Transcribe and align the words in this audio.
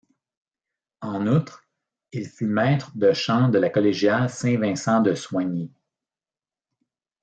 En 1.01 1.27
outre, 1.27 1.67
il 2.11 2.25
fut 2.27 2.47
maître 2.47 2.89
de 2.97 3.13
chant 3.13 3.49
de 3.49 3.59
la 3.59 3.69
collégiale 3.69 4.31
Saint-Vincent 4.31 4.99
de 5.01 5.13
Soignies. 5.13 5.71